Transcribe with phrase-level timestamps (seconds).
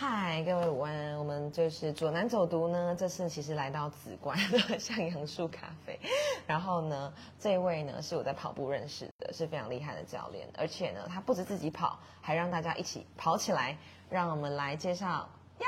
[0.00, 1.18] 嗨，各位午安！
[1.18, 5.98] 我们就是左南走读呢，这次其实来到紫关的 向阳树咖啡。
[6.46, 13.76] 然后呢，这位呢是我在跑步认识的，是非常厉害的教练，而且呢，他不止自己跑，还让大家一起跑起来。
[14.08, 15.28] 让我们来介绍
[15.58, 15.66] 呀，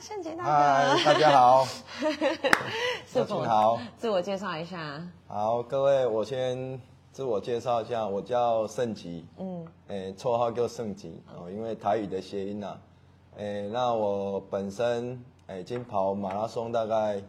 [0.00, 5.04] 圣杰大哥，嗨，大家好，是大家好，自我介绍一下。
[5.26, 6.80] 好，各位，我先
[7.10, 12.78] 自我介绍一下，我叫盛吉，嗯，诶，绰号叫盛吉哦，因为台语的谐音呐，
[13.36, 17.20] 诶，那我本身诶已经跑马拉松大概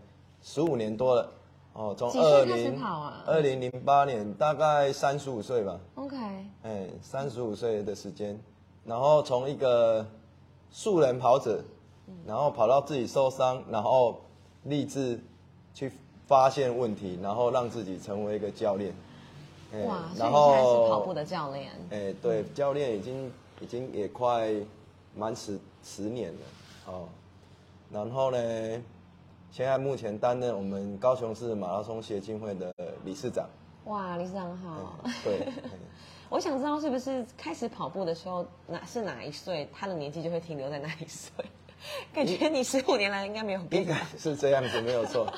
[0.41, 1.31] 十五年多了，
[1.73, 2.79] 哦，从二零
[3.25, 6.15] 二零零八年大概三十五岁吧，OK，
[6.63, 8.39] 哎，三十五岁的时间，
[8.85, 10.05] 然后从一个
[10.69, 11.63] 素人跑者，
[12.25, 14.21] 然后跑到自己受伤，然后
[14.63, 15.19] 立志
[15.73, 15.91] 去
[16.27, 18.93] 发现问题，然后让自己成为一个教练。
[19.73, 21.71] 哎哇，然后现在是后跑步的教练。
[21.89, 24.53] 哎，对，教练已经已经也快
[25.15, 26.39] 满十十年了
[26.87, 27.07] 哦。
[27.91, 28.37] 然后呢，
[29.51, 33.47] 现在目前担任我们高雄市马拉松协进会的理事长。
[33.85, 34.99] 哇，理事长好。
[35.23, 35.69] 对，哎
[36.29, 41.31] 我想知道是不是开始跑步的时候哪是哪一岁，他的年纪就会停留在哪一岁？
[42.11, 45.31] 感觉你十五年来应该没有变应该是这样子，没有错。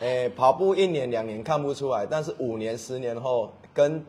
[0.00, 4.04] 诶、 跑步一年两年看不出来，但是五年、十年后，跟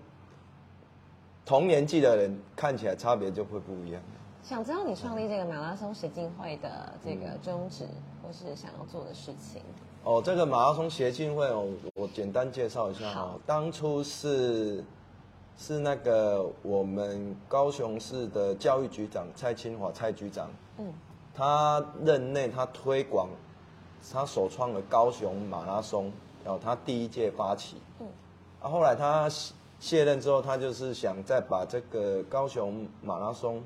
[1.46, 4.02] 同年纪的人看起来差别就会不一样。
[4.44, 7.88] 想知道你创立这个马拉松协进会的这个宗旨，
[8.22, 9.62] 或是想要做的事情。
[10.04, 13.26] 哦，这个马拉松协进会哦，我简单介绍一下好。
[13.28, 13.40] 哦。
[13.46, 14.84] 当初是
[15.56, 20.94] 是那个我们高雄市的教育局长蔡清华蔡局长，嗯，
[21.34, 23.30] 他任内他推广，
[24.12, 26.12] 他首创了高雄马拉松，
[26.44, 28.08] 然后他第一届发起，嗯，
[28.62, 33.64] 啊，后来他卸卸任之后，他就是想再把这个高雄马拉松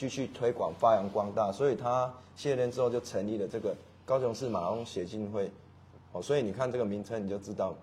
[0.00, 5.50] 继续推广发扬光大，所以他卸任之后就成立了这个高雄市马拉松协进会，
[6.12, 7.74] 哦，所以你看这个名称你就知道，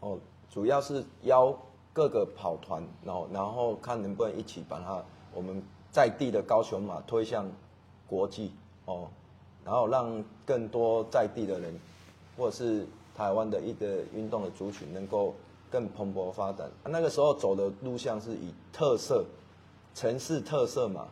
[0.00, 0.18] 哦，
[0.50, 1.56] 主要是邀
[1.92, 5.00] 各个跑团，然后然后看能不能一起把它
[5.32, 7.48] 我们在地的高雄马推向
[8.08, 8.50] 国际。
[8.86, 9.06] 哦，
[9.64, 11.78] 然后让更多在地的人，
[12.36, 15.32] 或者是台湾的一个运动的族群能够
[15.70, 16.68] 更蓬勃发展。
[16.84, 19.24] 那个时候走的路线是以特色
[19.98, 21.08] 城市特色嘛，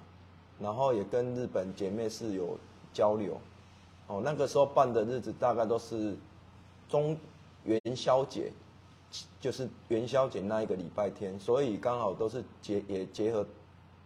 [0.60, 2.56] 然后也跟日本姐妹市有
[2.92, 3.36] 交流。
[4.06, 6.14] 哦，那个时候办的日子大概都是
[6.88, 7.18] 中
[7.64, 8.52] 元宵节，
[9.40, 13.44] 就是元宵节那一个礼拜天，所以刚好都是结也结合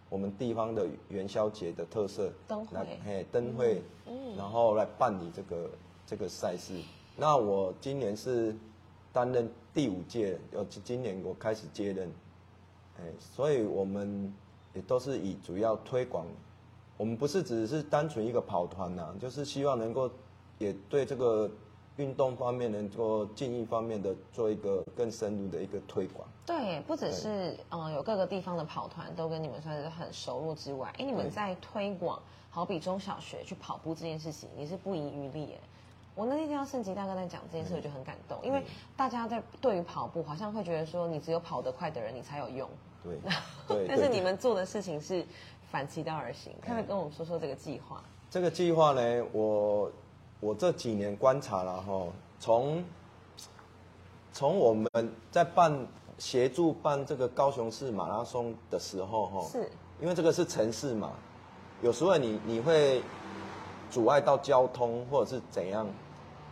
[0.09, 5.69] 我们地方的元宵节的特色，灯会来嘿灯会，嗯然后来办理这个
[6.07, 6.73] 这个赛事。
[7.15, 8.55] 那我今年是
[9.13, 12.11] 担任第五届，呃，今年我开始接任，
[12.97, 14.33] 哎，所以我们
[14.73, 16.25] 也都是以主要推广，
[16.97, 20.09] 我们不是只是单纯一个跑团呐、就是希望能够
[20.57, 21.49] 也对这个
[21.97, 26.27] 运动方面能够进一方面的做一个更深入的一个推广。
[26.45, 35.59] 对，不只是嗯、呃有各个地方的跑团都跟你们算是很熟络之外，哎，你们在推广好比中小学去跑步这件事情，你是不遗余力耶。
[36.13, 38.63] 我那天听到盛吉大哥在讲这件事，我就很感动，因为
[38.97, 42.69] 大家在对于跑步好像会觉得说，你只有跑得快的人你才有用，
[43.67, 43.87] 对，对。
[43.87, 45.25] 但是你们做的事情是
[45.71, 48.03] 反其道而行，可不可以跟我们说说这个计划？
[48.29, 49.91] 这个计划呢，我
[50.39, 52.07] 我这几年观察了哈，
[52.39, 52.83] 从
[54.33, 54.89] 从我们
[55.31, 59.69] 在办协助办这个高雄市马拉松的时候哈，是
[59.99, 61.11] 因为这个是城市嘛，
[61.81, 63.01] 有时候你你会
[63.89, 65.87] 阻碍到交通或者是怎样，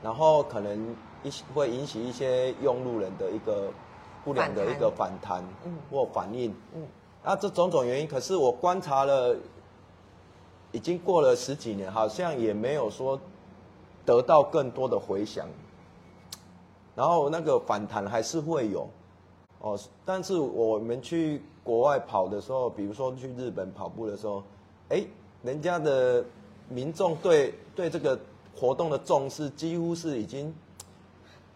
[0.04, 3.72] 然后可能一些会引起一些用路人的一个
[4.24, 5.44] 不良的一个反弹。
[5.66, 5.76] 嗯。
[5.92, 6.86] 或反应，嗯。
[7.24, 9.36] 那这种种原因，可是我观察了，
[10.72, 13.20] 已经过了十几年，好像也没有说
[14.06, 15.46] 得到更多的回响，
[16.96, 18.88] 然后那个反弹还是会有，
[19.60, 24.42] 哦，但是我们去国外跑的时候，比如说去日本跑步的时候，
[24.88, 25.04] 哎，
[25.44, 26.24] 人家的
[26.70, 28.18] 民众对对这个
[28.56, 30.56] 活动的重视，几乎是已经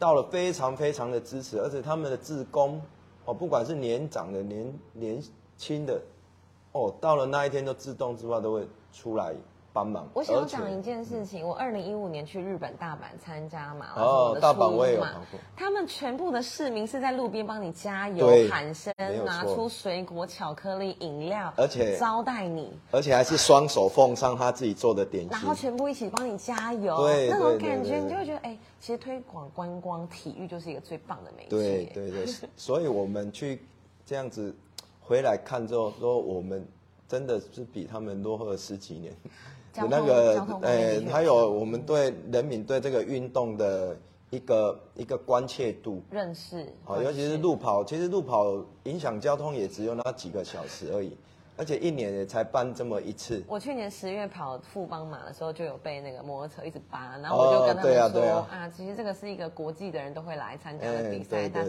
[0.03, 2.81] 到了非常非常的支持，而且他们的志工，
[3.23, 5.23] 哦，不管是年长的、年年
[5.55, 6.01] 轻的，
[6.73, 9.33] 哦，到了那一天都自动自发都会出来
[9.73, 10.07] 帮忙。
[10.13, 15.07] 我想要讲一件事情，我二零一五年去日本大阪参加马拉哦大阪我也有过
[15.55, 18.93] 他们全部的市民是在路边帮你加油、喊声
[19.25, 25.55] 拿出水果、巧克力、饮料，而且招待你，而且还是双手奉上他自己做的点心然后。
[25.55, 31.49] 全部一起帮你加油，对那种感觉你就会觉得，哎，其实推广观光体育就是一个最棒的媒介。
[31.49, 33.61] 对对对， 所以我们去
[34.05, 34.53] 这样子
[34.99, 36.67] 回来看之后，说我们
[37.07, 39.13] 真的是比他们落后了十几年。
[39.73, 43.97] 交通那个交通方面的确还有我们对人民对这个运动的
[44.29, 46.01] 一个一个关切度。
[46.11, 51.17] 认识，好，尤其是路跑，其实路跑影响交通也只有那几个小时而已，
[51.55, 53.43] 而且一年也才办这么一次。
[53.47, 61.63] 我去年十月跑富邦马的时候，就有被那个摩托车一直扒，然后我就跟他哦对们说、啊对啊其实这个是一个国际的人都会来参加的哎比赛，大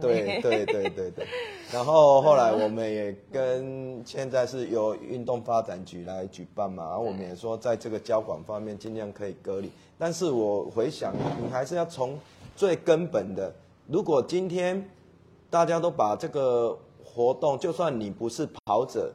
[0.00, 1.26] 对对对对 对。
[1.72, 9.70] 然后后来我们也跟现在是由运动发展局来举办嘛，然后我们也说在这个交管方面尽量可以隔离。
[9.98, 11.12] 但是我回想，
[11.42, 12.18] 你还是要从
[12.54, 13.52] 最根本的，
[13.86, 14.88] 如果今天
[15.50, 16.78] 大家都把这个
[17.18, 19.12] 活动，就算你不是跑者，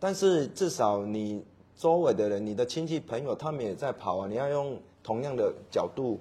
[0.00, 1.44] 但是至少你
[1.76, 6.18] 周围的人、你的亲戚朋友，他们也在跑啊，你要用同样的角度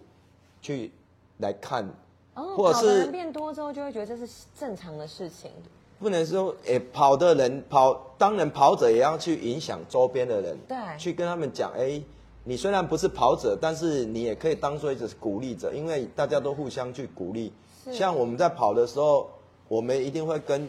[0.61, 0.91] 去
[1.37, 1.89] 来看，
[2.35, 4.27] 哦，或者是变多之后，就会觉得这是
[4.59, 5.49] 正常的事情。
[5.97, 12.03] 不能说诶、跑的人跑，当然跑者也要去影响周边的人，对去跟他们讲，哎、
[12.43, 17.53] 你虽然不是跑者，但是你也可以当做一个鼓励者，因为大家都互相去鼓励。
[17.85, 19.29] 是像我们在跑的时候，
[19.69, 20.67] 我们一定会跟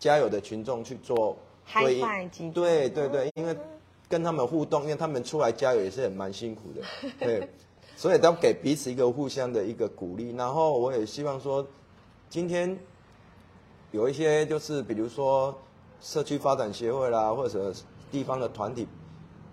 [0.00, 1.36] 加油的群众去做
[1.66, 3.56] 击掌对对对，因为
[4.08, 6.82] 跟他们互动，因为他们出来加油也是很蛮辛苦的，
[7.20, 7.48] 对，
[7.94, 10.34] 所以都给彼此一个互相的一个鼓励。
[10.34, 11.64] 然后我也希望说，
[12.28, 12.76] 今天
[13.92, 15.56] 有一些就是比如说
[16.00, 17.72] 社区发展协会啦，或者
[18.10, 18.88] 地方的团体，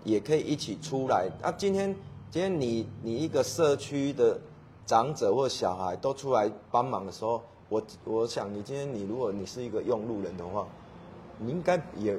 [0.02, 1.28] 也可以一起出来。
[1.42, 1.94] 啊，今天
[2.30, 4.40] 今天你你一个社区的
[4.86, 10.66] 长者或小孩都出来帮忙的时候，我我想你今天你如果你是一个用路人的话，
[11.38, 12.16] 你应该也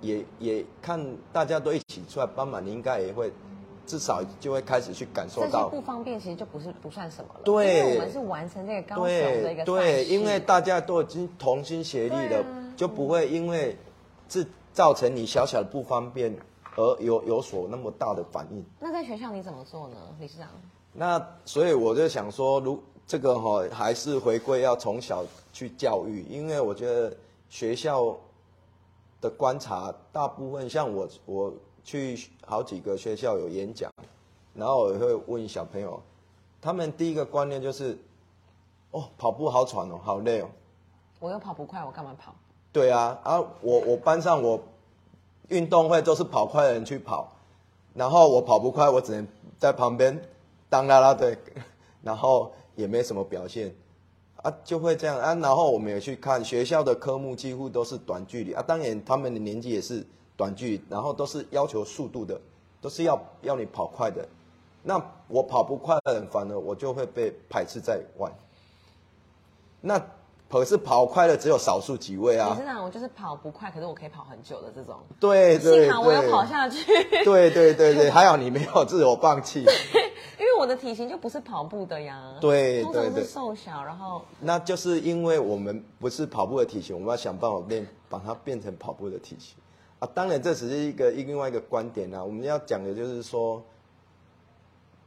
[0.00, 3.32] 也也看大家都一起出来帮忙，你应该也会
[3.84, 13.76] 至少就会开始去感受到不方便其实就不是不算什么了，对因为我们是完成这个高雄的一个对对，因为大家都已经同心协力了，啊就不会因为
[14.28, 16.34] 这造成你小小的不方便
[16.76, 18.64] 而有有所那么大的反应。
[18.80, 20.48] 那在学校你怎么做呢，理事长？
[20.94, 27.14] 那所以我就想说，如这个哈、还是回归要从小去教育，因为我觉得
[27.48, 28.16] 学校
[29.20, 31.52] 的观察，大部分像我我
[31.84, 33.90] 去好几个学校有演讲，
[34.54, 36.00] 然后我会问小朋友，
[36.60, 37.98] 他们第一个观念就是，
[38.92, 40.48] 哦，跑步好喘哦，好累哦。
[41.20, 42.34] 我又跑不快，我干嘛跑？
[42.72, 44.58] 对啊，啊，我我班上我
[45.48, 47.30] 运动会都是跑快的人去跑，
[47.94, 49.28] 然后我跑不快，我只能
[49.58, 50.18] 在旁边
[50.70, 51.36] 当啦啦队，
[52.02, 53.74] 然后也没什么表现，
[54.36, 55.34] 啊，就会这样啊。
[55.34, 62.40] 然后我们也去看学校的科目，几乎都是短距离啊，当然他们的年纪也是短距离，然后都是要求速度的，
[62.80, 64.26] 都是要要你跑快的。
[64.82, 68.30] 那我跑不快的人，反而我就会被排斥在外。
[69.80, 70.00] 那
[70.50, 72.66] 可是跑快的只有少数几位啊理事。
[72.66, 74.96] 长，我就是跑不快，可是我可以跑很久的这种。
[75.18, 76.84] 对对幸好我有跑下去，
[77.24, 79.64] 对对对对，还好你没有自我放弃。
[80.38, 82.34] 因为我的体型就不是跑步的呀。
[82.40, 89.56] 对对对瘦小，然后那就是因为我们不是跑步的体型，我们要想办法变，把它变成跑步的体型
[89.98, 90.08] 啊。
[90.14, 92.22] 当然，这只是一个另外一个观点啊。
[92.22, 93.62] 我们要讲的就是说，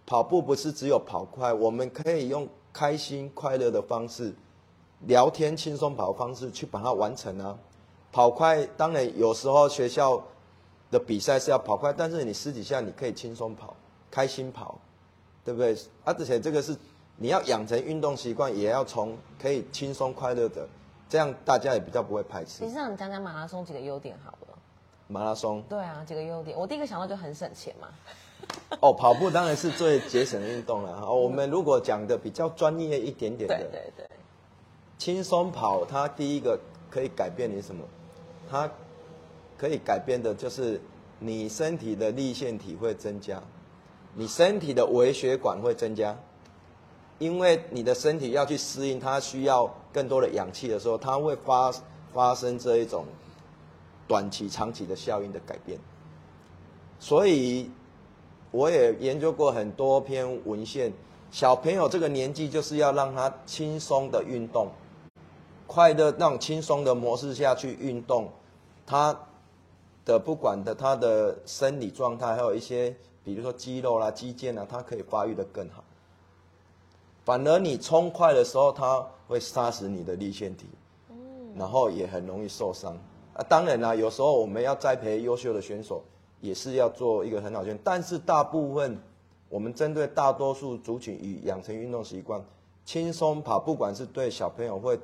[0.05, 4.33] 跑步不是只有跑快，我们可以用开心快乐的方式，
[5.07, 7.57] 聊天轻松跑的方式去把它完成啊。
[8.11, 10.21] 跑快，当然有时候学校
[10.89, 13.75] 的比赛是要跑快，但是你私底下你可以轻松跑，
[14.09, 14.79] 开心跑。
[15.45, 15.73] 对不对？
[16.03, 16.75] 啊，而且这个是
[17.15, 20.67] 你要养成运动习惯，也要从可以轻松快乐的，
[21.07, 22.69] 这样大家也比较不会排斥理。
[22.69, 24.57] 事长，你讲讲马拉松几个优点好了。
[25.07, 27.87] 马拉松对啊，几个优点，我第一个想到就很省钱嘛。
[28.81, 30.99] 哦，跑步当然是最节省的运动了。
[30.99, 34.09] 好， 我们如果讲的比较专业一点点的，对对对，
[34.97, 36.59] 轻松跑，它第一个
[36.89, 37.83] 可以改变你什么？
[38.49, 38.69] 它
[39.57, 40.79] 可以改变的就是
[41.19, 43.41] 你身体的立腺体会增加，
[44.15, 46.17] 你身体的微血管会增加，
[47.19, 51.71] 因为你的身体要去适应它需要更多的氧气的时候，它会发
[52.13, 53.05] 发生这一种
[54.07, 55.77] 短期、长期的效应的改变。
[56.97, 57.69] 所以
[58.51, 60.93] 我也研究过很多篇文献，
[61.29, 64.69] 小朋友这个年纪就是要让他轻松的运动，
[65.67, 68.31] 快乐那种轻松的模式下去运动，
[68.85, 69.13] 他
[70.05, 72.95] 的不管的他的生理状态，还有一些
[73.25, 75.83] 比如说肌肉啦、肌腱啊，它可以发育的更好。
[77.25, 80.67] 反而你冲快的时候，它会杀死你的立腺体，
[81.57, 82.95] 然后也很容易受伤。
[83.33, 86.03] 啊，当然啦，有时候我们要栽培优秀的选手，
[86.39, 88.97] 也是要做一个很好的选，但是大部分
[89.49, 92.39] 我们针对大多数族群与养成运动习惯，
[92.85, 94.99] 轻松跑，不管是对小朋友会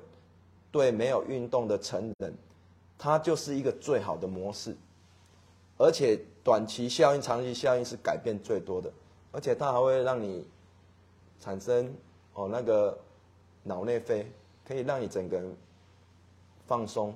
[0.72, 2.34] 对没有运动的成人，
[3.00, 4.78] 它就是一个最好的模式。
[5.82, 8.92] 而且短期效应、长期效应是改变最多的，
[9.32, 10.48] 而且它还会让你
[11.40, 11.92] 产生
[12.34, 12.98] 哦那个
[13.64, 14.32] 脑内啡，
[14.64, 15.58] 可以让你整个人
[16.68, 17.14] 放松、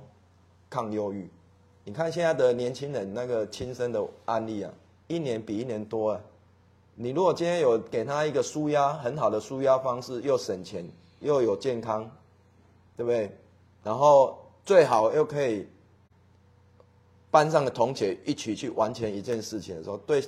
[0.70, 1.30] 抗忧郁。
[1.84, 4.74] 你看现在的年轻人那个亲身的案例啊，
[5.08, 6.22] 一年比一年多啊。
[6.96, 12.10] 你如果今天有给他一个舒压很好的舒压方式，又省钱又有健康，
[12.98, 13.30] 对不对？
[13.84, 15.68] 然后最好又可以
[17.36, 20.24] 班上的同学一起去完成一件事情的时候，对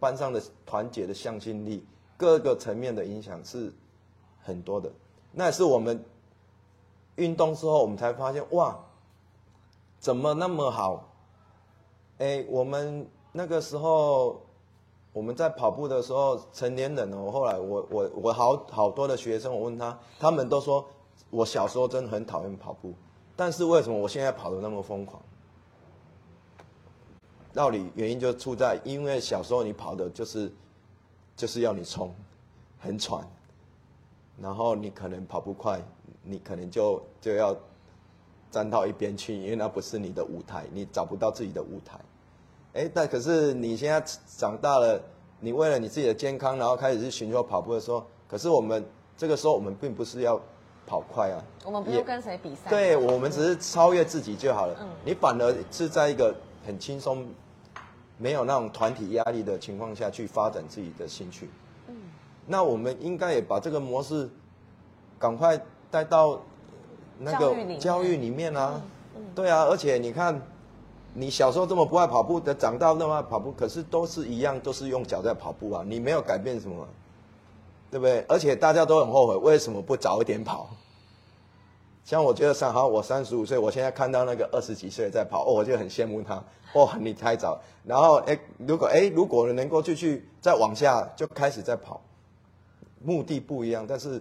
[0.00, 3.72] 班上的团结的向心力，各个层面的影响是
[4.42, 4.90] 很多的。
[5.30, 6.04] 那也是我们
[7.14, 8.76] 运动之后，我们才发现哇，
[10.00, 11.12] 怎么那么好？
[12.18, 14.42] 哎，我们那个时候
[15.12, 20.84] 我们在跑步的时候，成年人哦，后来我我我好好多的学生，我问他，他们都说
[21.30, 22.92] 我小时候真的很讨厌跑步，
[23.36, 25.22] 但是为什么我现在跑得那么疯狂？
[27.52, 30.50] 道理原因就出在，因为小时候你跑的就是
[31.36, 32.14] 就是要你冲，
[32.78, 33.26] 很喘，
[34.40, 35.80] 然后你可能跑不快，
[36.22, 37.56] 你可能就就要
[38.50, 42.00] 站到一边去，因为那不是你的舞台，你找不到自己的舞台。
[42.74, 44.02] 哎，但可是你现在
[44.38, 44.98] 长大了，
[45.40, 48.82] 你为了你自己的健康，然后开始去寻求跑步的时候，可是我们
[49.16, 50.40] 这个时候我们并不是要
[50.86, 54.76] 跑快啊，我们不用跟谁比赛，对我们只是超越自己就好了。
[54.80, 56.34] 嗯你反而是在一个
[56.66, 57.26] 很轻松、
[58.18, 61.48] 没有那种团体压力的情况下去发展自己的兴趣。
[61.88, 61.94] 嗯
[62.46, 64.28] 那我们应该也把这个模式
[65.18, 66.40] 赶快带到
[67.18, 68.80] 那个教育里面啊。
[69.14, 70.40] 嗯对啊，而且你看，
[71.12, 76.88] 你小时候这么不爱跑步的，长大那么爱跑步，可是都是一样，都是用脚在跑步啊，你没有改变什么，
[77.90, 78.24] 对不对？
[78.26, 80.70] 而且大家都很后悔，为什么不早一点跑？
[82.04, 86.42] 像我觉得三好，我三十五岁，我现在看到那个二十几岁在跑，哦，我就很羡慕他。
[86.74, 87.60] 哦，你太早。
[87.84, 92.00] 然后，哎，如果哎，如果能够继续再往下，就开始在跑，
[93.00, 94.20] 目的不一样，但是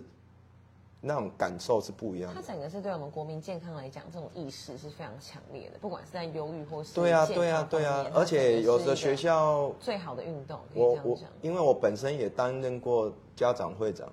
[1.00, 2.40] 那种感受是不一样的。
[2.40, 11.18] 它整个是对我们国民健康来讲，这种意识是非常强烈的，不管是在忧郁或是对啊，健对啊康，对啊，而且有的学校，最好的运动，我我。
[11.42, 14.08] 因为我本身也担任过家长会长，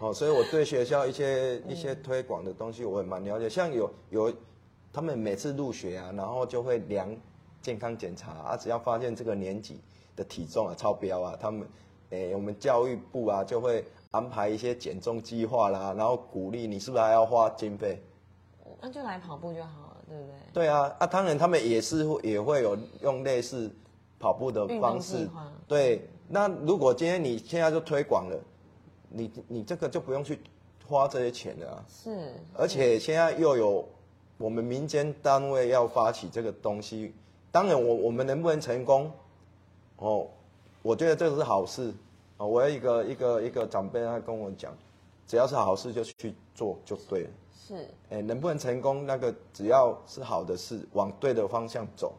[0.00, 3.48] 哦，所以我对学校一些一些推广的东西我也蛮了解。
[3.48, 4.32] 像有有
[4.92, 7.08] 他们每次入学啊，然后就会量
[7.62, 9.80] 健康检查啊，只要发现这个年级
[10.16, 11.66] 的体重啊超标啊，他们
[12.10, 18.02] 诶我们教育部啊就会安排一些减重计划啦，然后鼓励你是不是还要花经费？
[18.80, 20.34] 那就来跑步就好了，对不对？
[20.52, 23.70] 对啊，啊，当然他们也是会也会有用类似
[24.18, 25.28] 跑步的方式。
[25.66, 28.36] 对，那如果今天你现在就推广了，
[29.08, 30.38] 你你这个就不用去
[30.86, 31.84] 花这些钱了啊。
[31.88, 33.88] 是，而且现在又有
[34.36, 37.14] 我们民间单位要发起这个东西，
[37.50, 39.10] 当然我我们能不能成功，
[39.96, 40.26] 哦，
[40.82, 41.92] 我觉得这个是好事
[42.36, 42.46] 哦。
[42.46, 44.72] 我有一个一个一个长辈他跟我讲，
[45.26, 47.30] 只要是好事就去做就对了。
[47.52, 49.04] 是哎，能不能成功？
[49.06, 52.14] 那个只要是好的事，往对的方向走，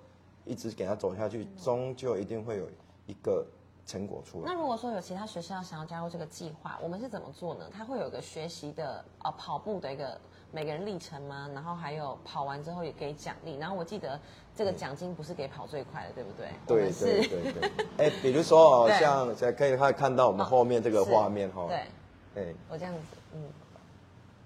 [0.46, 2.67] 一直给他走下去，终究一定会有
[3.08, 3.43] 一个
[3.89, 4.43] 成果出来。
[4.46, 7.65] 那如果说有其他学校想要加入这个计划，我们是怎么做呢？
[7.75, 10.15] 它会有一个学习的呃跑步的一个
[10.51, 11.50] 每个人历程吗？
[11.55, 13.58] 然后还有跑完之后也给奖励。
[13.58, 14.19] 然后我记得
[14.55, 16.51] 这个奖金不是给跑最快的，对不对？
[16.67, 17.72] 对是对对对。
[17.98, 21.65] 哎，比如说哦，像可以看看到我们后面这个画面哈。
[21.67, 23.00] 对，哎，我这样子，
[23.34, 23.43] 嗯，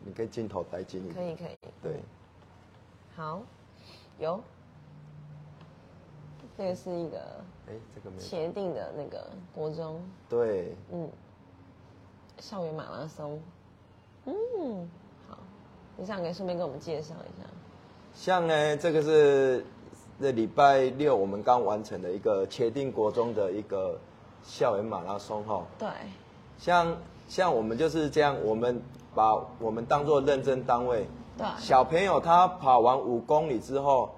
[0.05, 1.15] 你可以镜头带近一点。
[1.15, 1.99] 可以可以，对，
[3.13, 3.41] 好，
[4.19, 4.41] 有，
[6.57, 7.19] 这个是一个
[7.67, 8.21] 哎，这个没有。
[8.21, 11.09] 茄定的那个国中，对，嗯，
[12.39, 13.39] 校园马拉松，
[14.25, 14.89] 嗯，
[15.27, 15.37] 好，
[15.97, 17.47] 你想可以顺便跟我们介绍一下，
[18.13, 19.65] 像呢，这个是
[20.21, 23.99] 这礼拜六我们刚完成的一个茄定国中的一个
[24.43, 25.65] 校园马拉松哈。
[25.79, 25.89] 对，
[26.59, 26.95] 像
[27.27, 28.81] 像我们就是这样，我们
[29.15, 31.07] 把我们当做认证单位。
[31.35, 31.47] 对。
[31.57, 34.13] 小朋友他跑完五公里之后，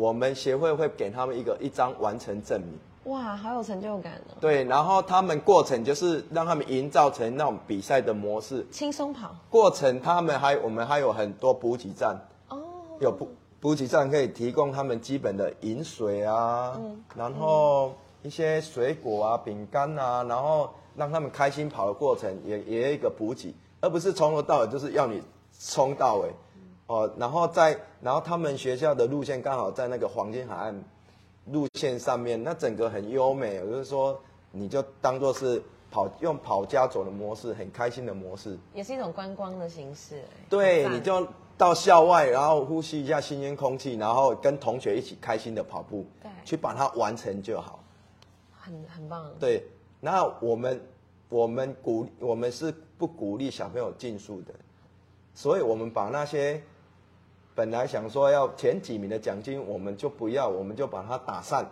[0.00, 3.12] 我们协会会给他们一个一张完成证明。
[3.12, 8.66] 哇，好有成就感哦，对，然后他们过程就是让他们营造成那种比赛的模式。
[8.70, 9.36] 轻松跑。
[9.50, 12.58] 过程他们还我们还有很多补给站，哦，
[12.98, 13.28] 有补
[13.60, 17.04] 补给站可以提供他们基本的饮水啊，嗯。
[17.14, 17.92] 然后
[18.22, 25.22] 一些水果啊、饼干啊，然后让他们开心跑的过程也也有一个补给，而不是从头到尾就是要你
[25.58, 26.30] 冲到尾，
[26.90, 30.84] 哦，然后在然后他们学校的路线刚好在那个黄金海岸
[31.46, 34.20] 路线上面，那整个很优美，也就是说
[34.50, 41.24] 你就当做是跑用跑家走的模式，很开心的模式，也是一种观光的形式，哎对，你就
[41.56, 47.78] 到校外，然后呼吸一下新鲜空气，然后跟同学一起开心的跑步，对去把它完成就好。
[48.58, 49.30] 很很棒。
[49.38, 49.64] 对，
[50.00, 50.80] 那我们
[51.28, 54.52] 我们鼓我们是不鼓励小朋友竞速的，
[55.34, 56.60] 所以我们把那些
[57.60, 61.62] 本来想说要前几名的奖金，我们就不要，我们就把它打散。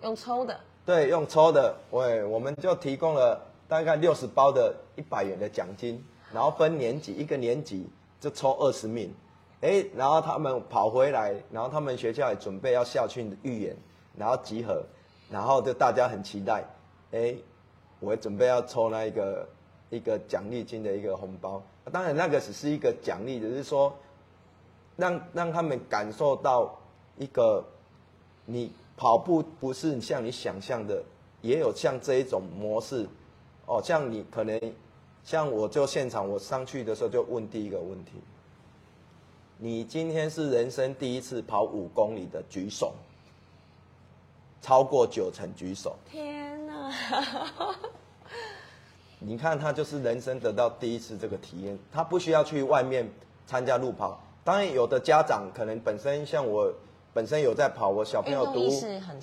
[0.00, 3.38] 用抽的，对，用抽的，喂，我们就提供了
[3.68, 6.02] 大概六十包的一百元的奖金，
[6.32, 7.86] 然后分年级，一个年级
[8.18, 9.12] 就抽二十名，
[9.60, 13.76] 哎，然后他们跑回来，然后他们学校也准备要校庆预演，
[14.16, 14.82] 然后集合，
[15.30, 16.64] 然后就大家很期待，
[17.12, 17.34] 哎，
[18.00, 19.46] 我准备要抽那一个
[19.90, 21.62] 一个奖励金的一个红包，
[21.92, 23.94] 当然那个只是一个奖励，只是说
[24.96, 26.78] 让让他们感受到
[27.18, 27.64] 一个
[28.44, 31.02] 你跑步不是像你想象的，
[31.42, 33.06] 也有像这一种模式，
[33.66, 34.58] 哦，像你可能
[35.22, 38.12] 像我就现场我上去的时候就问第一个问题，
[39.58, 42.94] 你今天是人生第一次跑五公里的举手，
[44.62, 46.90] 超过九成举手，天哪！
[49.18, 53.10] 你看他就是人生得到第一次这个体验，他不需要去外面
[53.46, 54.20] 参加路跑。
[54.46, 56.72] 当然，有的家长可能本身像我，
[57.12, 58.70] 本身有在跑，我小朋友读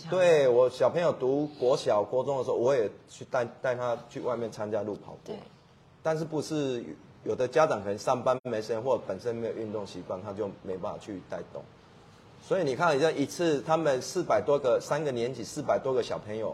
[0.09, 5.37] 对我小朋友读国小、国中的时候，我也去带带他去外面参加路跑过对。
[6.01, 6.83] 但是不是
[7.23, 11.63] 有的家长可能上班没时间，或者本身没有运动习惯，他就没办法去带动。
[12.45, 16.53] 所以你看，这一次他们四百多个三个年级，四百多个小朋友，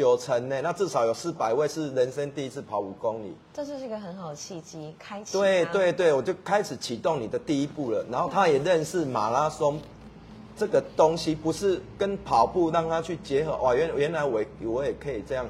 [0.00, 3.32] 九成呢，那至少有四百位是人生第一次跑五公里。
[3.52, 5.38] 这就是一个很好的契机，开启。
[5.38, 8.04] 对对，对，我就开始启动你的第一步了。
[8.10, 9.78] 然后他也认识马拉松
[10.56, 13.56] 这个东西，不是跟跑步让他去结合。
[13.58, 15.46] 哇，原原来我我也可以这样，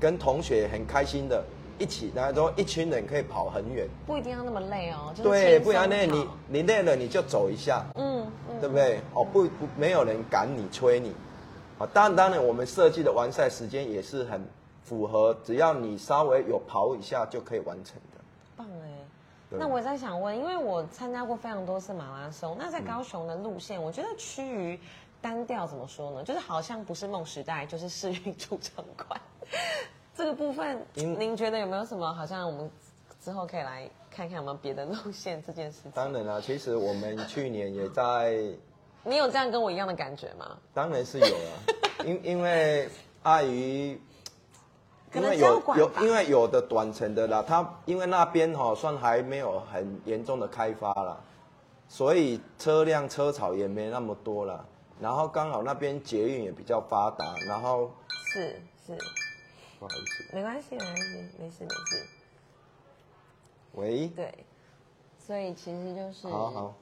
[0.00, 1.44] 跟同学很开心的
[1.78, 3.86] 一起，然后一群人可以跑很远。
[4.06, 5.12] 不一定要那么累哦。
[5.14, 9.00] 就是对，不然呢，你你累了你就走一下，嗯嗯，对不对？
[9.12, 11.12] 哦，不不，没有人赶你催你。
[11.78, 14.42] 啊，当然当然，我们设计的完赛时间也是很
[14.82, 18.20] 符合，只要你稍微有跑一下就可以完成的。
[18.56, 18.90] 棒哎。
[19.48, 24.80] 对那我也在想问，因为我参加过非常多次马拉松，那在嗯高雄的路线，我觉得趋于
[25.20, 26.24] 单调，怎么说呢？
[26.24, 29.20] 就是好像不是梦时代，就是世运主场馆。
[30.16, 32.12] 这个部分，您您觉得有没有什么？
[32.12, 32.68] 好像我们
[33.22, 35.92] 之后可以来看看有没有别的路线这件事情。
[35.92, 38.36] 当然啦，其实我们去年也在，
[39.06, 40.58] 你有这样跟我一样的感觉吗？
[40.74, 41.52] 当然是有啊，
[42.04, 42.88] 因因为
[43.22, 44.00] 碍于，
[45.14, 51.16] 因为有有因为有的短程的啦，它因为那边哈、算还没有很严重的开发啦，
[51.88, 54.64] 所以车辆车潮也没那么多啦。
[55.00, 57.90] 然后刚好那边捷运也比较发达，然后
[58.32, 58.96] 是是，
[59.78, 61.02] 不好意思，没关系没关系，
[61.38, 62.06] 没事没事。
[63.74, 64.34] 喂，对，
[65.26, 66.28] 所以其实就是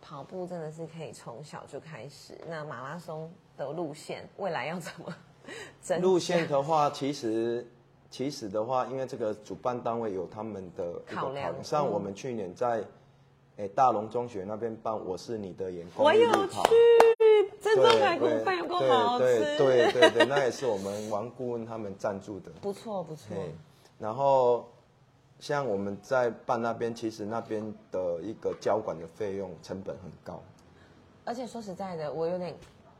[0.03, 2.39] 跑步真的是可以从小就开始。
[2.47, 5.11] 那马拉松的路线未来要怎么
[5.81, 7.67] 增路线的话，其实
[8.11, 12.85] 其实的话，因为这个主办单位有他们的考量像嗯我们去年在
[13.57, 16.63] 诶大龙中学那边办“我是你的眼”公我有去益路跑，
[17.63, 22.51] 珍珠排骨对饭有够对好吃，对对对对，那也是我们王顾问他们赞助的。
[22.61, 23.35] 不错不错。
[23.99, 24.69] 然后
[25.45, 30.41] 像我们在办那边，其实那边的一个交管的费用成本很高。
[31.23, 32.55] 而且说实在的，我有点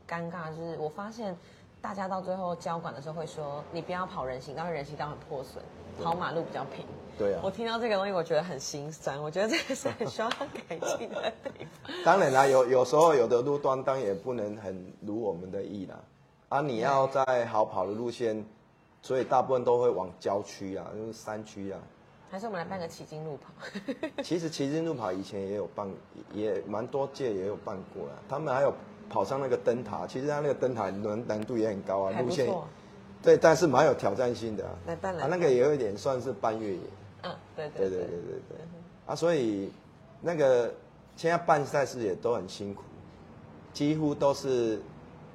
[0.07, 1.35] 尴尬，就是我发现
[1.81, 5.65] 大家到最后交管的时候会说，你不要跑人行道，人行道很破损，
[6.03, 6.85] 跑马路比较平。
[7.17, 11.95] 对啊我，听到这个东西，我觉得很心酸，我觉得这个是很需要改进的地方。
[12.05, 15.99] 当然啦，有有时候有的路段当然也不能很如我们的意啦。
[16.51, 18.45] 啊，你要在好跑的路线，
[19.01, 21.81] 所以大部分都会往郊区啊，就是山区啊。
[22.31, 23.53] 还是我们来办个骑经路跑？
[24.23, 25.89] 其实骑行路跑以前也有办，
[26.33, 28.15] 也蛮多届也有办过啦。
[28.29, 28.75] 他们还有
[29.09, 32.53] 跑上那个灯塔，其实他那个灯塔难难度也很高啊，路线。
[33.23, 34.75] 对，但是蛮有挑战性的啊。
[34.87, 36.81] 来办来啊，那个也有一点算是半越野。
[37.23, 38.59] 嗯，对对对对对对对。
[39.07, 39.71] 啊，所以
[40.21, 40.73] 那个
[41.17, 42.83] 现在办赛事也都很辛苦，
[43.73, 44.81] 几乎都是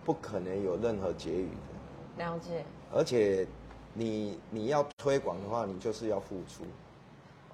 [0.06, 2.26] 不可能有任何结余的。
[2.26, 2.66] 了解。
[2.92, 3.48] 而且
[4.00, 6.64] 你你要推广的话，你就是要付出。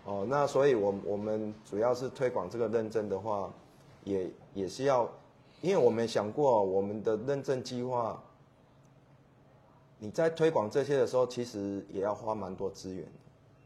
[0.05, 3.49] 哦，那所以我我们主要是推广这个认证的话，
[4.03, 5.09] 也也是要，
[5.61, 8.21] 因为我们想过我们的认证计划，
[9.97, 13.11] 你在推广这些的时候，其实也要花蛮多资源的。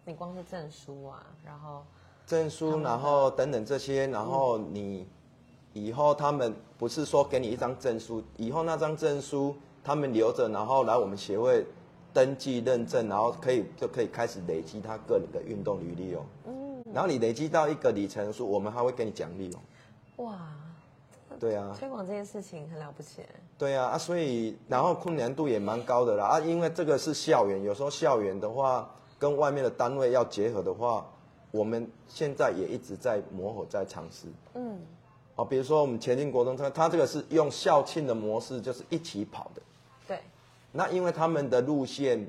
[0.05, 1.83] 你光是证书啊，然后
[2.25, 5.05] 证书，然后等等这些，然后你
[5.73, 11.65] 以后他们不是说给你一张证书，以后那张证书他们留着，然后来我们协会
[12.13, 16.25] 登记认证，然后可以就可以开始累积他个人的运动履历哦。
[16.47, 16.83] 嗯。
[16.93, 20.23] 然后你累积到一个里程数，我们还会给你奖励哦。
[20.23, 20.39] 哇，
[21.39, 23.21] 对啊，推广这件事情很了不起。
[23.57, 31.05] 对啊，啊，所以然后困难度也蛮高的啦啊，因为这个是校园，有时候校园的话跟外面的单位要结合的话，
[31.51, 34.27] 我们现在也一直在磨合，在尝试。
[34.55, 34.79] 嗯，
[35.35, 39.61] 哦，比如说我们前进国中，它它这个是用校庆的模式，就是一起跑的。
[40.71, 42.27] 对，那因为他们的路线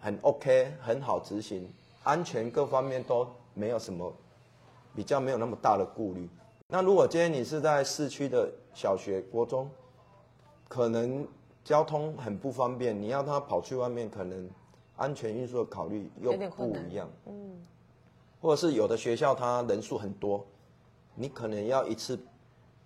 [0.00, 1.68] 很 OK，很好执行，
[2.02, 4.12] 安全各方面都没有什么
[4.94, 6.28] 比较没有那么大的顾虑。
[6.68, 9.70] 那如果今天你是在市区的小学、国中，
[10.68, 11.26] 可能
[11.64, 14.50] 交通很不方便，你要他跑去外面，可能
[14.96, 17.08] 安全因素的考虑又不一样。
[17.26, 17.64] 嗯，
[18.40, 20.44] 或者是有的学校它人数很多，
[21.14, 22.18] 你可能要一次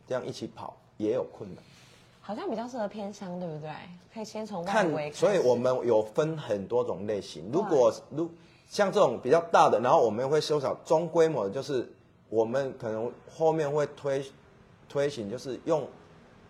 [0.07, 1.64] 这样一起跑也有困难。
[2.31, 3.69] 好像比较适合偏乡，对不对？
[4.14, 7.51] 可以先从外看围看，所以我们有分很多种类型。
[7.53, 8.31] 如果如
[8.69, 11.93] 像这种比较大的，然后我们会缩小中规模的，就是
[12.29, 14.25] 我们可能后面会推
[14.88, 15.85] 推行，就是用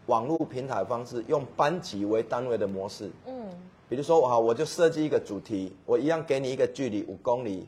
[0.05, 3.11] 网络平台方式，用班级为单位的模式。
[3.25, 3.49] 嗯，
[3.89, 7.67] 比如说，好，我就设计一个主题，我一样给你一个距离五公里，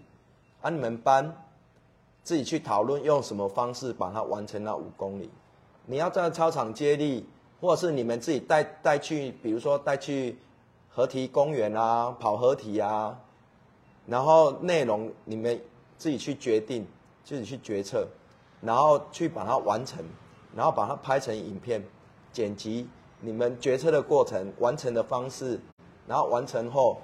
[0.60, 1.34] 啊，你们班
[2.22, 5.30] 自己去讨论用什么方式把它完成那五公里。
[5.86, 7.26] 你要在操场接力，
[7.62, 10.36] 或者是你们自己带带去，比如说带去
[10.88, 13.16] 合体公园啊，跑合体啊，
[14.04, 15.58] 然后内容你们
[15.96, 16.84] 自己去决定，
[17.22, 18.04] 自己去决策，
[18.60, 20.04] 然后去把它完成，
[20.56, 21.80] 然后把它拍成影片，
[22.32, 22.88] 剪辑
[23.20, 25.60] 你们决策的过程、完成的方式，
[26.08, 27.00] 然后完成后，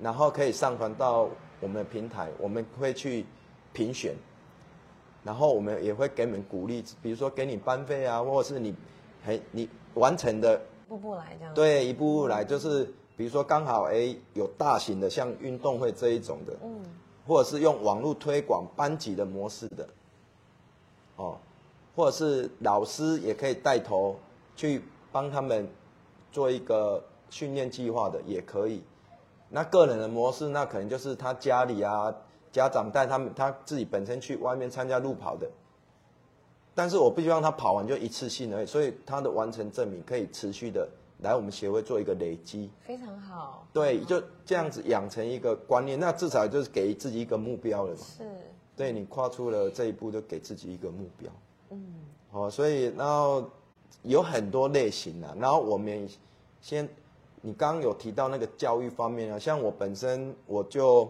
[0.00, 1.28] 然后可以上传到
[1.60, 3.24] 我们的平台，我们会去
[3.72, 4.16] 评选，
[5.22, 8.74] 然后我们也会给你们鼓励，比如说给你班费啊，或者是你
[9.24, 12.84] 很你完成的一步步来这样。，对，一步步来，就是
[13.16, 16.82] 比如说刚好哎有大型的像运动会这一种的，嗯，
[17.26, 19.86] 或者是用网络推广班级的模式的，
[21.16, 21.36] 哦，
[21.94, 24.16] 或者是老师也可以带头
[24.56, 25.68] 去帮他们
[26.32, 28.82] 做一个训练计划的，也可以。
[29.48, 32.14] 那个人的模式，那可能就是他家里啊，
[32.52, 35.50] 家长带他们，他自己本身去外面参加路跑的。
[36.74, 40.88] 但是我不希望他跑完就一次性而已，所以他的完成证明可以持续的
[41.22, 42.70] 来我们协会做一个累积。
[42.80, 43.66] 非常好。
[43.72, 48.00] 对，就这样子养成一个观念，那至少就是给自己一个目标了嘛。
[48.16, 48.24] 是，
[48.76, 51.30] 对你跨出了这一步，就给自己一个目标。
[51.70, 51.94] 嗯，
[52.32, 53.44] 哦，所以然后
[54.02, 56.08] 有很多类型啊，然后我们
[56.62, 56.88] 先，
[57.42, 61.06] 你刚刚有提到那个教育方面啊，像我本身我就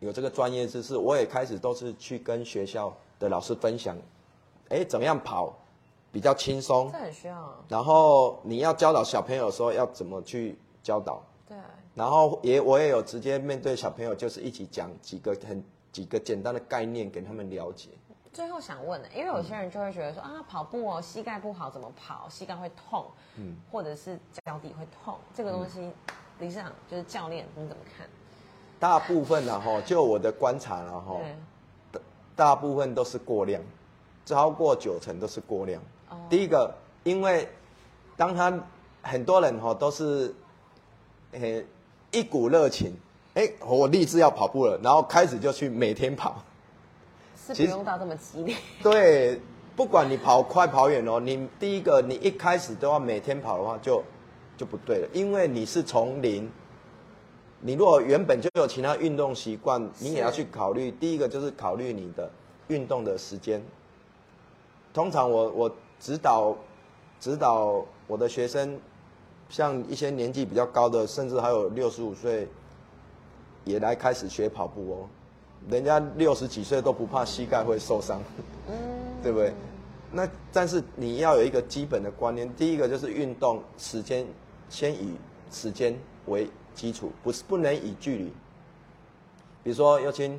[0.00, 3.96] 有这个专业知识，我也开始都是去跟学校的老师分享，
[4.68, 5.52] 哎，怎么样跑
[6.10, 7.54] 比较轻松这，很需要。
[7.68, 11.22] 然后你要教导小朋友的时候要怎么去教导。
[11.46, 11.56] 对，
[11.94, 17.90] 然后也我也有直接面对小朋友，就是一起讲几个很几个简单的概念给他们了解。
[18.32, 22.26] 最后想问呢，因为有些人就会觉得说啊，跑步哦，膝盖不好怎么跑？
[22.28, 25.88] 膝盖会痛，嗯，或者是脚底会痛，这个东西，
[26.40, 28.08] 理事长就是教练，你怎么看？
[28.80, 31.20] 大部分呢，哈，就我的观察了哈，
[31.92, 32.02] 对，
[32.34, 33.62] 大部分都是过量，
[34.24, 35.80] 超过九成都是过量。
[36.08, 37.48] 哦第一个，因为
[38.16, 38.52] 当他
[39.02, 40.34] 很多人哈都是，
[41.32, 41.64] 诶、
[42.12, 42.94] 一股热情，
[43.34, 46.42] 哎、我立志要跑步了，然后开始就去每天跑。
[47.36, 48.56] 是不用到这么激烈。
[48.82, 49.38] 对，
[49.76, 54.02] 不管你跑快跑远哦，你第一个你一开始都要每天跑的话就
[54.56, 56.50] 就不对了，因为你是从零，
[57.60, 60.90] 你如果原本就有其他运动习惯，你也要去考虑。
[60.92, 62.30] 第一个就是考虑你的
[62.68, 63.62] 运动的时间。
[64.94, 66.56] 通常我我指导
[67.20, 68.78] 指导我的学生，
[69.48, 72.48] 像一些年纪比较高的，甚至还有六十五岁，
[73.64, 75.08] 也来开始学跑步哦。
[75.68, 78.20] 人家六十几岁都不怕膝盖会受伤，
[78.68, 78.74] 嗯，
[79.20, 79.52] 对不对？
[80.12, 84.24] 那但是你要有一个基本的观念，第一个就是运动时间，
[84.68, 85.16] 先以
[85.50, 88.32] 时间为基础，不是不能以距离。
[89.64, 90.38] 比如说，尤青，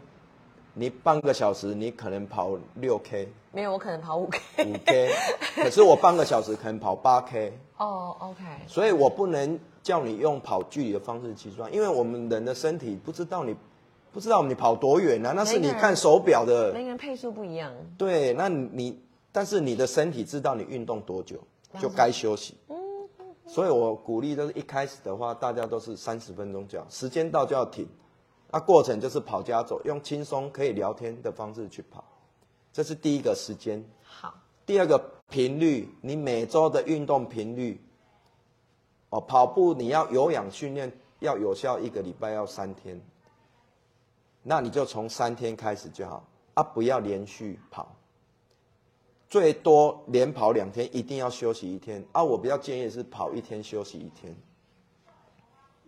[0.78, 4.66] 你半个小时你可能跑六 K、没有，我可能跑五 K。
[4.66, 5.10] 五 K，
[5.56, 13.56] 可是我半个小时可能跑八 K，哦，OK，所以我不能叫你用跑距离的方式计算，因为我们人的身体不知道你
[14.12, 16.74] 不知道你跑多远啊，那是你看手表的。
[16.74, 17.72] 每个人配速不一样。
[17.98, 21.38] 对，那你但是你的身体知道你运动多久，
[21.80, 22.58] 就该休息。
[22.68, 22.76] 嗯
[23.48, 27.88] 所以我鼓励就是一开始的话，大家都是三十分钟就好，时间到就要停。
[28.56, 32.02] 那过程就是跑加走，用轻松可以聊天的方式去跑，
[32.72, 33.84] 这是第一个时间。
[34.02, 34.34] 好，
[34.66, 37.78] 第二个频率，你每周的运动频率，
[39.10, 40.90] 哦，跑步你要有氧训练
[41.20, 42.98] 要有效，一个礼拜要三天，
[44.42, 47.94] 那你就从三天开始就好啊，不要连续跑。
[49.28, 52.24] 最多连跑两天，一定要休息一天啊！
[52.24, 54.34] 我比较建议是跑一天休息一天。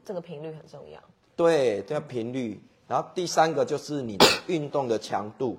[0.03, 1.01] 这个频率很重要。
[1.37, 2.61] 对，这个频率。
[2.87, 5.57] 然后第三个就是你的运动的强度。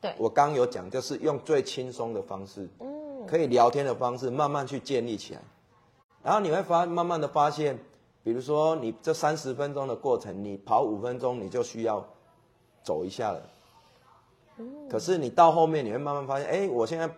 [0.00, 5.40] 对，我刚有讲，就是用最轻松的方式，嗯，可以聊天的方式，慢慢去建立起来。
[6.22, 7.78] 然后你会发，慢慢的发现，
[8.22, 12.04] 比如说你这三十分钟的过程，你跑五分钟，你就需要
[12.82, 13.42] 走一下了。
[14.58, 14.88] 嗯。
[14.88, 17.10] 可是你到后面，你会慢慢发现，哎，我现在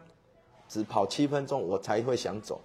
[0.68, 2.60] 只跑七分钟，我才会想走。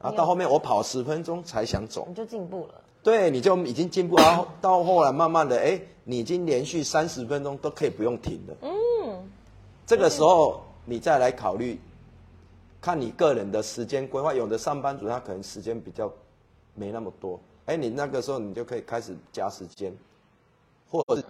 [0.00, 2.06] 然后到后面，我跑十分钟才想走。
[2.08, 2.74] 你就进步了。
[3.02, 8.56] 对，你就已经进步，然后到后来慢慢的，哎，你已经连续三十分钟都可以不用停了。
[8.62, 9.28] 嗯，
[9.86, 11.78] 这个时候你再来考虑，
[12.80, 14.34] 看你个人的时间规划。
[14.34, 16.12] 有的上班族他可能时间比较
[16.74, 19.96] 没那么多，哎，你那个时候你就可以开始加时间，
[20.90, 21.24] 或者是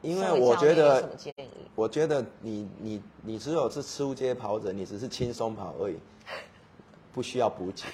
[0.00, 1.10] 因为我觉得，
[1.74, 5.96] 我觉得你你你只有是出街跑者，你只是轻松跑而已，
[7.12, 7.84] 不需要补给。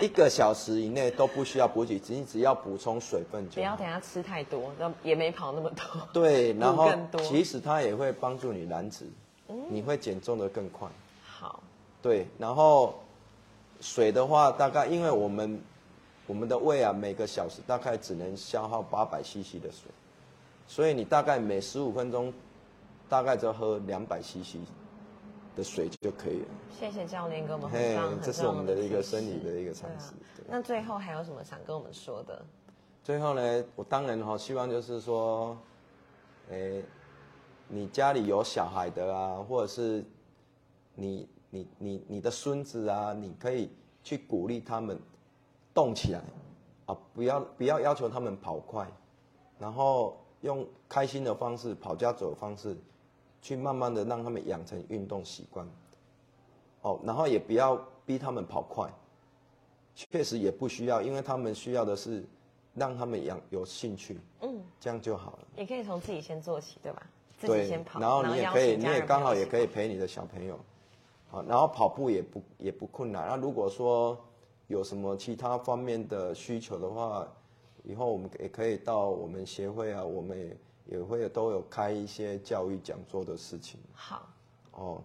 [0.00, 3.54] 一个小时以内都不需要补给，只只要补充水分就。
[3.54, 5.84] 不要等下吃太多，那也没跑那么多。
[6.12, 6.90] 对，然后
[7.22, 9.06] 其实它也会帮助你燃脂，
[9.70, 10.86] 你会减重的更快。
[11.24, 11.62] 好。
[12.02, 12.94] 对，然后
[13.80, 15.60] 水的话，大概因为我们
[16.26, 19.90] 我们的胃啊，每个小时大概只能消耗八百 CC 的水，
[20.68, 22.32] 所以你大概每十五分钟
[23.08, 24.58] 大概就喝两百 CC。
[25.56, 26.48] 的水就可以了。
[26.78, 30.12] 谢谢教练给我们很这是我们的一个生理的一个常识。
[30.46, 32.44] 那最后还有什么想跟我们说的？
[33.02, 35.56] 最后呢，我当然哈希望就是说，
[36.50, 36.84] 诶，
[37.68, 40.04] 你家里有小孩的啊，或者是
[40.94, 43.70] 你你你你的孙子啊，你可以
[44.02, 44.98] 去鼓励他们
[45.72, 46.20] 动起来
[46.86, 48.86] 啊，不要不要要求他们跑快，
[49.58, 52.76] 然后用开心的方式跑家走的方式。
[53.42, 55.66] 去慢慢的让他们养成运动习惯，
[56.82, 58.90] 哦，然后也不要逼他们跑快，
[59.94, 62.24] 确实也不需要，因为他们需要的是
[62.74, 65.38] 让他们养有兴趣，嗯，这样就好了。
[65.56, 67.02] 也可以从自己先做起，对吧？
[67.38, 70.58] 自己先跑，然后你也可以，你也刚好也可以陪你的小朋友，
[71.28, 73.28] 好，然后跑步也不也不困难。
[73.28, 74.18] 那如果说
[74.66, 77.28] 有什么其他方面的需求的话，
[77.84, 80.56] 以后我们也可以到我们协会啊，我们也。
[80.86, 83.78] 也会都有开一些教育讲座的事情。
[83.92, 84.28] 好。
[84.72, 85.02] 哦，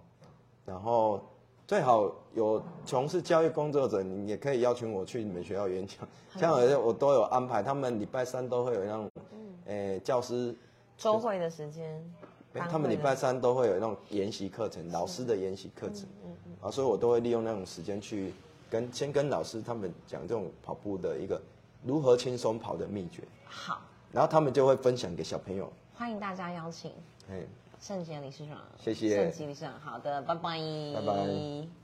[0.65, 1.21] 然后
[1.65, 5.97] 最好有从事教育工作者，你也可以邀请我去你们学校演讲。
[6.35, 9.11] 像我我都有安排，他们礼拜三都会有那种，
[9.67, 10.53] 诶，教师
[10.97, 12.03] 周会的时间。
[12.53, 16.05] 他们礼拜三都会有那种研习课程，老师的研习课程。
[16.25, 16.55] 嗯嗯。
[16.63, 18.33] 啊，所以我都会利用那种时间去
[18.69, 21.41] 跟先跟老师他们讲这种跑步的一个
[21.85, 23.23] 如何轻松跑的秘诀。
[23.45, 23.81] 好。
[24.11, 25.71] 然后他们就会分享给小朋友。
[25.95, 26.91] 欢迎大家邀请。
[27.29, 27.41] 哎，
[27.79, 28.57] 圣杰理事长。
[28.77, 29.15] 谢谢。
[29.15, 30.59] 圣杰理事长，好的，拜拜。
[30.95, 31.80] 拜拜。